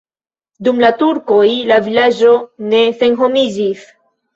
Dum 0.67 0.81
la 0.83 0.91
turkoj 1.01 1.45
la 1.75 1.79
vilaĝo 1.91 2.35
ne 2.75 2.85
senhomiĝis. 3.01 3.91